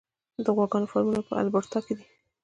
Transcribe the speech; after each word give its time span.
د 0.45 0.47
غواګانو 0.55 0.89
فارمونه 0.91 1.21
په 1.27 1.33
البرټا 1.43 1.79
کې 1.85 1.93
دي. 1.97 2.05